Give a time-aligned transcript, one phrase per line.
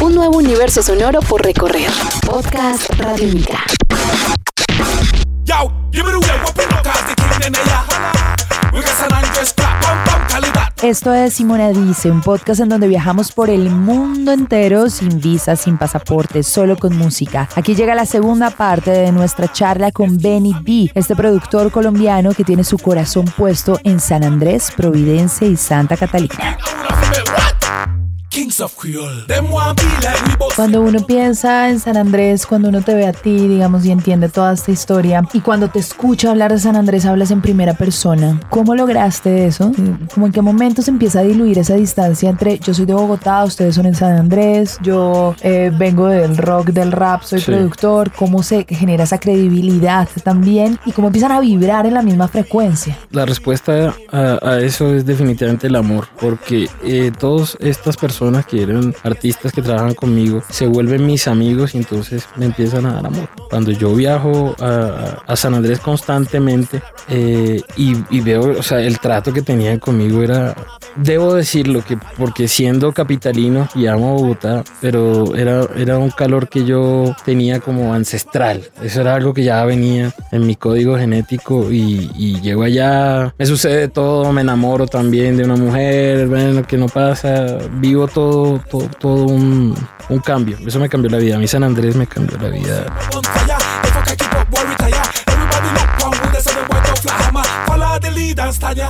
[0.00, 1.90] Un nuevo universo sonoro por recorrer.
[2.24, 3.64] Podcast Radio Mica.
[10.82, 15.56] Esto es Simona Dice, un podcast en donde viajamos por el mundo entero sin visa,
[15.56, 17.48] sin pasaporte, solo con música.
[17.56, 22.44] Aquí llega la segunda parte de nuestra charla con Benny B, este productor colombiano que
[22.44, 26.56] tiene su corazón puesto en San Andrés, Providencia y Santa Catalina.
[30.56, 34.28] Cuando uno piensa en San Andrés, cuando uno te ve a ti, digamos, y entiende
[34.28, 38.40] toda esta historia, y cuando te escucha hablar de San Andrés, hablas en primera persona.
[38.48, 39.72] ¿Cómo lograste eso?
[40.14, 43.44] ¿Cómo en qué momento se empieza a diluir esa distancia entre yo soy de Bogotá,
[43.44, 48.12] ustedes son en San Andrés, yo eh, vengo del rock, del rap, soy productor?
[48.12, 50.78] ¿Cómo se genera esa credibilidad también?
[50.86, 52.96] ¿Y cómo empiezan a vibrar en la misma frecuencia?
[53.10, 59.52] La respuesta a, eso es definitivamente el amor, porque eh, todas estas personas eran artistas
[59.52, 63.28] que trabajan conmigo se vuelven mis amigos y entonces me empiezan a dar amor.
[63.50, 69.42] Cuando yo viajo a, San Andrés constantemente eh, y, veo, o sea, el trato que
[69.42, 70.54] tenían conmigo era,
[70.96, 76.64] debo decirlo, que porque siendo capitalino y amo Bogotá, pero era, era un calor que
[76.64, 78.68] yo tenía como ancestral.
[78.82, 83.46] Eso era algo que ya venía en mi código genético y, y llego allá, me
[83.46, 88.88] sucede todo, me enamoro también de una mujer, bueno, que no pasa, vivo todo todo,
[88.98, 89.74] todo, un,
[90.08, 90.58] un, cambio.
[90.66, 91.36] Eso me cambió la vida.
[91.36, 92.86] A mí San Andrés me cambió la vida.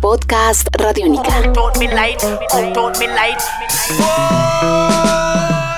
[0.00, 1.30] Podcast Radiónica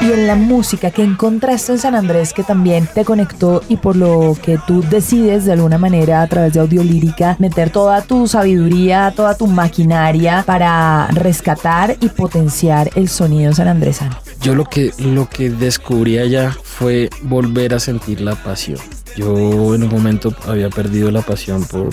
[0.00, 3.96] y en la música que encontraste en San Andrés que también te conectó y por
[3.96, 9.12] lo que tú decides de alguna manera a través de audiolírica meter toda tu sabiduría,
[9.14, 14.16] toda tu maquinaria para rescatar y potenciar el sonido sanandresano.
[14.40, 18.78] Yo lo que, lo que descubrí allá fue volver a sentir la pasión.
[19.16, 21.90] Yo en un momento había perdido la pasión por,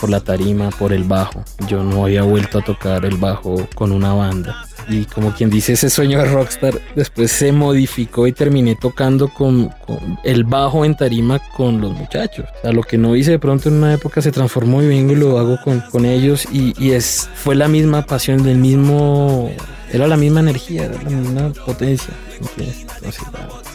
[0.00, 1.44] por, la tarima, por el bajo.
[1.68, 4.66] Yo no había vuelto a tocar el bajo con una banda.
[4.88, 9.72] Y como quien dice ese sueño de rockstar después se modificó y terminé tocando con,
[10.24, 12.46] el bajo en tarima con los muchachos.
[12.58, 15.12] O sea lo que no hice de pronto en una época se transformó y vengo
[15.12, 19.50] y lo hago con, con ellos y, y, es fue la misma pasión del mismo
[19.92, 22.12] era la misma energía era la misma potencia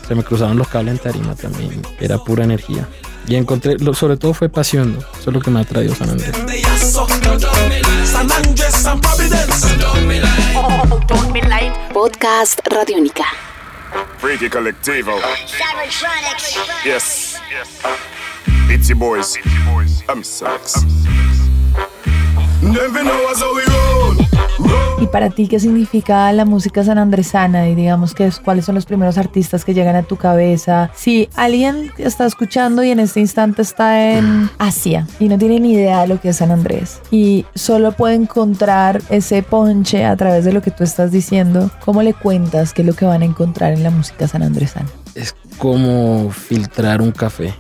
[0.08, 2.88] se me cruzaban los cables en tarima también era pura energía
[3.28, 6.32] y encontré, sobre todo fue pasión, eso es lo que me ha traído San Andrés.
[11.94, 13.26] Podcast Radiónica.
[14.20, 15.12] Freaky Colectivo.
[16.86, 17.38] Yes.
[18.70, 19.38] It's your boys.
[20.08, 20.84] I'm Sax.
[22.62, 24.27] Never know how we roll.
[25.00, 27.68] ¿Y para ti qué significa la música sanandresana?
[27.70, 30.90] Y digamos que es, cuáles son los primeros artistas que llegan a tu cabeza.
[30.96, 35.74] Si alguien está escuchando y en este instante está en Asia y no tiene ni
[35.74, 40.46] idea de lo que es San Andrés y solo puede encontrar ese ponche a través
[40.46, 43.26] de lo que tú estás diciendo, ¿cómo le cuentas qué es lo que van a
[43.26, 44.90] encontrar en la música sanandresana?
[45.16, 47.54] Es como filtrar un café.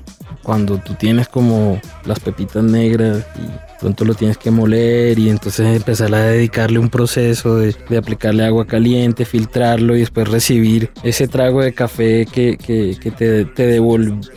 [0.47, 5.75] Cuando tú tienes como las pepitas negras y pronto lo tienes que moler y entonces
[5.75, 11.61] empezar a dedicarle un proceso de, aplicarle agua caliente, filtrarlo y después recibir ese trago
[11.61, 12.55] de café que,
[13.17, 13.81] te, te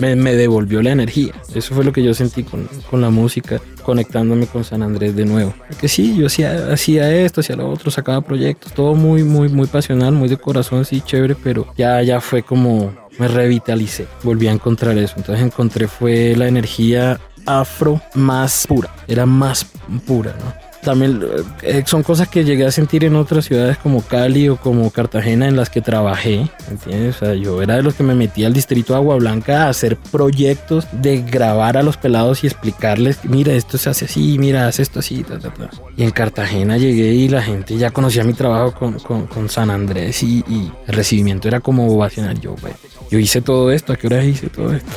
[0.01, 1.33] me, devolvió la energía.
[1.55, 5.25] Eso fue lo que yo sentí con, con la música, conectándome con San Andrés de
[5.25, 5.55] nuevo.
[5.81, 9.67] Que sí, yo hacía, hacía esto, hacía lo otro, sacaba proyectos, todo muy, muy, muy
[9.67, 14.53] pasional, muy de corazón, sí, chévere, pero ya, ya fue como me revitalicé, volví a
[14.53, 15.15] encontrar eso.
[15.17, 19.67] Entonces encontré fue la energía afro más pura, era más
[20.07, 20.70] pura, ¿no?
[20.83, 21.21] También
[21.63, 25.47] eh, son cosas que llegué a sentir en otras ciudades como Cali o como Cartagena
[25.47, 27.17] en las que trabajé, ¿entiendes?
[27.17, 29.69] O sea, yo era de los que me metía al distrito de Agua Blanca a
[29.69, 34.67] hacer proyectos de grabar a los pelados y explicarles, mira, esto se hace así, mira,
[34.67, 35.71] haz esto así, ta, ta, ta.
[35.97, 39.71] Y en Cartagena llegué y la gente ya conocía mi trabajo con, con, con San
[39.71, 42.41] Andrés y, y, el recibimiento era como ovacional.
[42.41, 42.73] Yo, güey,
[43.11, 44.91] yo hice todo esto, ¿a qué hora hice todo esto?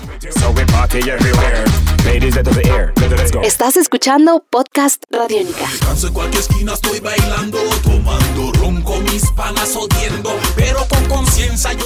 [3.44, 5.65] Estás escuchando Podcast Radiónica.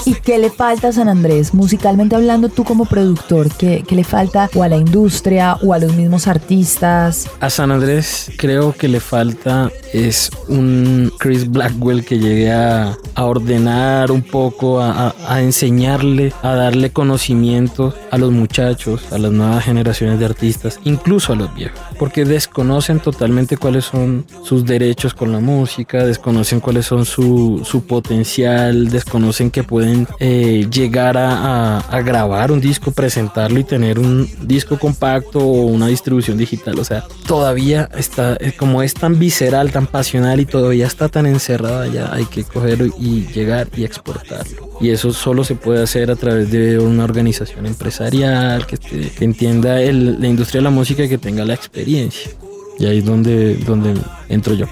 [0.06, 1.54] ¿Y qué le falta a San Andrés?
[1.54, 5.80] Musicalmente hablando, tú como productor, ¿qué, ¿qué, le falta o a la industria o a
[5.80, 7.30] los mismos artistas?
[7.40, 13.25] A San Andrés creo que le falta es un Chris Blackwell que llegue a, a
[13.25, 19.64] ordenar un poco, a, a enseñarle, a darle conocimiento a los muchachos, a las nuevas
[19.66, 25.31] generaciones de artistas, incluso a los viejos, porque desconocen totalmente cuáles son sus derechos con
[25.31, 32.51] la música, desconocen cuáles son su, su potencial, desconocen que pueden eh, llegar a, grabar
[32.51, 36.77] un disco, presentarlo y tener un disco compacto o una distribución digital.
[36.80, 41.25] O sea, todavía está, eh, como es tan visceral, tan pasional y todavía está tan
[41.25, 44.69] encerrada, ya hay que cogerlo y llegar y exportarlo.
[44.80, 48.77] Y eso solo se puede hacer a través de una organización empresarial que,
[49.19, 52.31] entienda la industria de la música y que tenga la experiencia.
[52.80, 53.95] Y ahí es donde, donde
[54.30, 54.68] entro yo.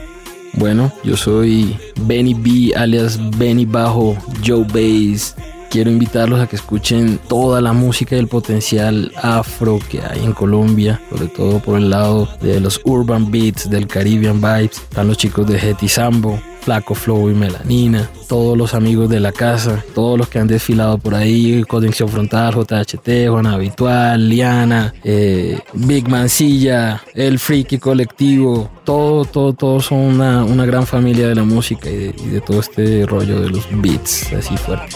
[0.57, 4.15] Bueno, yo soy Benny B, alias Benny Bajo,
[4.45, 5.35] Joe Bass.
[5.69, 10.31] Quiero invitarlos a que escuchen toda la música y el potencial afro que hay en
[10.31, 14.77] Colombia, sobre todo por el lado de los urban beats, del Caribbean vibes.
[14.77, 19.31] Están los chicos de Hetty Sambo, Flaco Flow y Melanina, todos los amigos de la
[19.31, 25.59] casa, todos los que han desfilado por ahí, Conexión Frontal, JHT, Juan Habitual, Liana, eh,
[25.73, 31.43] Big Mancilla, El Freaky Colectivo, todo, todo, todos son una, una gran familia de la
[31.43, 34.95] música y de, todo este rollo de los beats así fuerte.